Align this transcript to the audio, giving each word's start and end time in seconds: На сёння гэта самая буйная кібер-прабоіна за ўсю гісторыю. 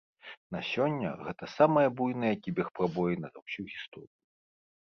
На 0.53 0.59
сёння 0.69 1.11
гэта 1.27 1.49
самая 1.57 1.85
буйная 1.99 2.31
кібер-прабоіна 2.47 3.27
за 3.37 3.45
ўсю 3.45 3.61
гісторыю. 3.75 4.13